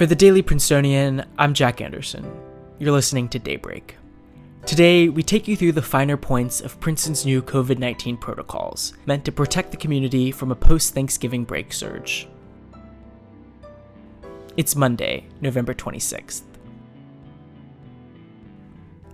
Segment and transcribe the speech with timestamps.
[0.00, 2.24] For the Daily Princetonian, I'm Jack Anderson.
[2.78, 3.98] You're listening to Daybreak.
[4.64, 9.26] Today, we take you through the finer points of Princeton's new COVID 19 protocols, meant
[9.26, 12.26] to protect the community from a post Thanksgiving break surge.
[14.56, 16.44] It's Monday, November 26th.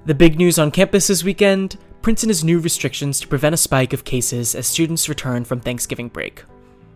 [0.05, 3.93] The big news on campus this weekend Princeton has new restrictions to prevent a spike
[3.93, 6.45] of cases as students return from Thanksgiving break.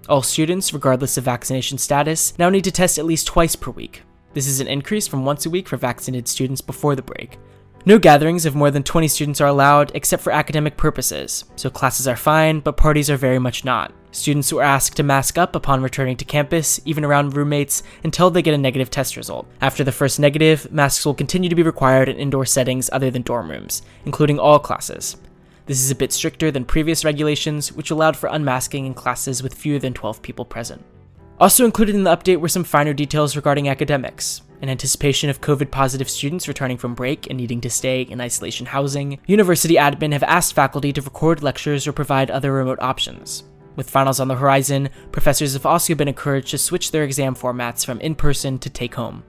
[0.08, 4.02] All students, regardless of vaccination status, now need to test at least twice per week.
[4.32, 7.38] This is an increase from once a week for vaccinated students before the break.
[7.86, 12.06] No gatherings of more than 20 students are allowed except for academic purposes, so classes
[12.06, 13.92] are fine, but parties are very much not.
[14.12, 18.42] Students were asked to mask up upon returning to campus, even around roommates, until they
[18.42, 19.46] get a negative test result.
[19.60, 23.22] After the first negative, masks will continue to be required in indoor settings other than
[23.22, 25.16] dorm rooms, including all classes.
[25.70, 29.54] This is a bit stricter than previous regulations, which allowed for unmasking in classes with
[29.54, 30.84] fewer than 12 people present.
[31.38, 34.42] Also included in the update were some finer details regarding academics.
[34.62, 38.66] In anticipation of COVID positive students returning from break and needing to stay in isolation
[38.66, 43.44] housing, university admin have asked faculty to record lectures or provide other remote options.
[43.76, 47.86] With finals on the horizon, professors have also been encouraged to switch their exam formats
[47.86, 49.22] from in person to take home.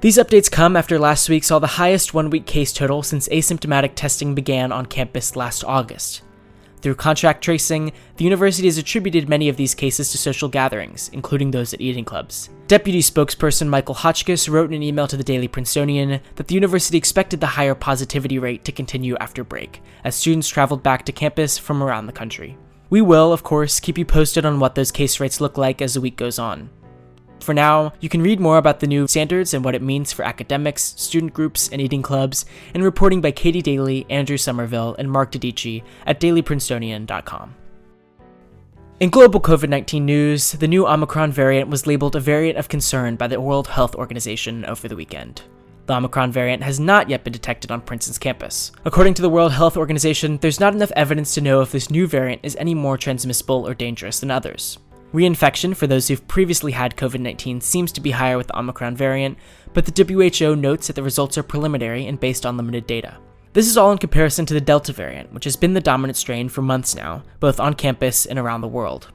[0.00, 3.92] These updates come after last week saw the highest one week case total since asymptomatic
[3.94, 6.22] testing began on campus last August.
[6.80, 11.50] Through contact tracing, the university has attributed many of these cases to social gatherings, including
[11.50, 12.48] those at eating clubs.
[12.66, 16.96] Deputy spokesperson Michael Hotchkiss wrote in an email to the Daily Princetonian that the university
[16.96, 21.58] expected the higher positivity rate to continue after break, as students traveled back to campus
[21.58, 22.56] from around the country.
[22.88, 25.92] We will, of course, keep you posted on what those case rates look like as
[25.92, 26.70] the week goes on.
[27.40, 30.24] For now, you can read more about the new standards and what it means for
[30.24, 35.32] academics, student groups, and eating clubs in reporting by Katie Daly, Andrew Somerville, and Mark
[35.32, 37.54] Dodici at dailyprincetonian.com.
[39.00, 43.16] In global COVID 19 news, the new Omicron variant was labeled a variant of concern
[43.16, 45.42] by the World Health Organization over the weekend.
[45.86, 48.72] The Omicron variant has not yet been detected on Princeton's campus.
[48.84, 52.06] According to the World Health Organization, there's not enough evidence to know if this new
[52.06, 54.78] variant is any more transmissible or dangerous than others.
[55.12, 58.96] Reinfection for those who've previously had COVID 19 seems to be higher with the Omicron
[58.96, 59.38] variant,
[59.72, 63.16] but the WHO notes that the results are preliminary and based on limited data.
[63.52, 66.48] This is all in comparison to the Delta variant, which has been the dominant strain
[66.48, 69.08] for months now, both on campus and around the world.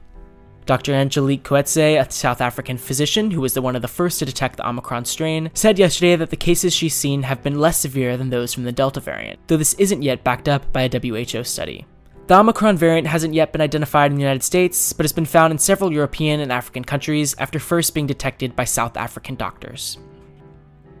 [0.66, 0.92] Dr.
[0.92, 4.56] Angelique Coetzee, a South African physician who was the one of the first to detect
[4.58, 8.28] the Omicron strain, said yesterday that the cases she's seen have been less severe than
[8.28, 11.86] those from the Delta variant, though this isn't yet backed up by a WHO study.
[12.26, 15.52] The Omicron variant hasn't yet been identified in the United States, but has been found
[15.52, 19.98] in several European and African countries after first being detected by South African doctors.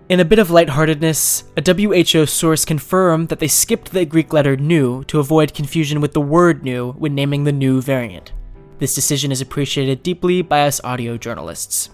[0.08, 4.56] In a bit of lightheartedness, a WHO source confirmed that they skipped the Greek letter
[4.56, 8.32] nu to avoid confusion with the word new when naming the new variant.
[8.78, 11.90] This decision is appreciated deeply by us audio journalists.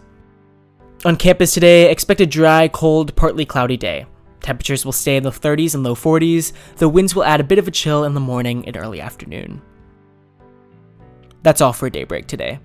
[1.07, 4.05] On campus today, expect a dry, cold, partly cloudy day.
[4.43, 7.59] Temperatures will stay in the 30s and low 40s, though winds will add a bit
[7.59, 9.63] of a chill in the morning and early afternoon.
[11.43, 12.59] That's all for Daybreak today.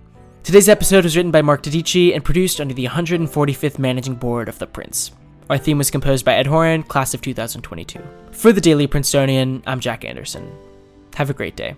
[0.44, 4.60] Today's episode was written by Mark Dodici and produced under the 145th Managing Board of
[4.60, 5.12] The Prince.
[5.50, 8.02] Our theme was composed by Ed Horan, class of 2022.
[8.32, 10.52] For the Daily Princetonian, I'm Jack Anderson.
[11.16, 11.76] Have a great day.